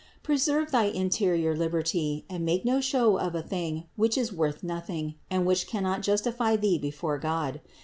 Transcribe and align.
Preserve 0.23 0.71
thy 0.71 0.85
interior 0.85 1.55
liberty 1.55 2.25
and 2.27 2.43
make 2.43 2.65
no 2.65 2.81
show 2.81 3.19
of 3.19 3.35
a 3.35 3.43
thing 3.43 3.83
which 3.95 4.17
is 4.17 4.33
worth 4.33 4.63
nothing 4.63 5.13
and 5.29 5.45
which 5.45 5.67
cannot 5.67 6.01
justify 6.01 6.55
thee 6.55 6.79
before 6.79 7.19
God. 7.19 7.61